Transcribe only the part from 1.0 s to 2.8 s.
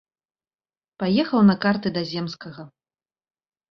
Паехаў на карты да земскага.